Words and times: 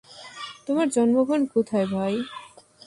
তোমার 0.67 0.87
জন্মস্থান 0.89 1.41
কোথায়, 1.53 1.87
ভাই? 1.87 2.13